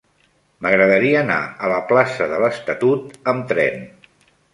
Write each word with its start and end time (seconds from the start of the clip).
M'agradaria 0.65 1.19
anar 1.19 1.37
a 1.65 1.69
la 1.71 1.77
plaça 1.91 2.27
de 2.31 2.39
l'Estatut 2.45 3.21
amb 3.35 3.47
tren. 3.53 3.79